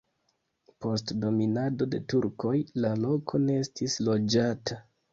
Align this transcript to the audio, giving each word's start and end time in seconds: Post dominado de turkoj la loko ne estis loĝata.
Post 0.85 1.13
dominado 1.25 1.87
de 1.93 2.01
turkoj 2.15 2.57
la 2.87 2.93
loko 3.05 3.45
ne 3.47 3.63
estis 3.69 4.03
loĝata. 4.11 4.85